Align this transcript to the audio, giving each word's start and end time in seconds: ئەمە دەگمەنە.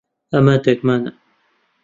ئەمە 0.31 0.55
دەگمەنە. 0.65 1.11